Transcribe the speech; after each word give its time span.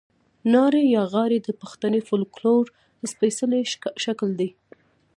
نارې 0.53 0.83
یا 0.95 1.03
غاړې 1.13 1.37
د 1.41 1.49
پښتني 1.61 2.01
فوکلور 2.07 2.65
سپېڅلی 3.11 3.61
شکل 4.03 4.29
دی. 4.39 4.49